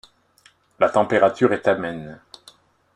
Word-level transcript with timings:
La 0.79 0.89
température 0.89 1.53
est 1.53 1.67
amène. 1.67 2.19